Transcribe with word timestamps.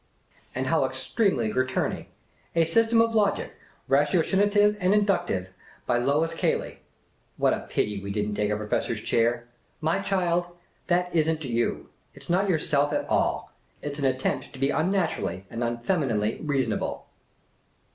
"And 0.55 0.65
how 0.65 0.83
extremely 0.85 1.49
Gir 1.51 1.67
tony! 1.67 2.09
A 2.55 2.65
System 2.65 3.01
of 3.03 3.13
Logic, 3.13 3.53
Ratiocinative 3.87 4.75
and 4.79 4.95
Inductive, 4.95 5.49
by 5.85 5.99
lyois 5.99 6.33
Cayley! 6.33 6.79
What 7.37 7.53
a 7.53 7.67
pity 7.69 8.01
we 8.01 8.09
did 8.11 8.27
n't 8.27 8.35
take 8.35 8.49
a 8.49 8.57
professor's 8.57 9.01
chair. 9.01 9.45
My 9.79 9.99
child, 9.99 10.57
that 10.87 11.15
is 11.15 11.29
n't 11.29 11.43
you! 11.43 11.89
It 12.15 12.23
's 12.23 12.31
not 12.31 12.49
yourself 12.49 12.91
at 12.93 13.07
all! 13.11 13.51
It 13.83 13.95
's 13.95 13.99
an 13.99 14.05
attempt 14.05 14.53
to 14.53 14.57
be 14.59 14.71
unnaturally 14.71 15.45
and 15.51 15.61
unfemininely 15.61 16.39
reason 16.49 16.73
able." 16.73 17.05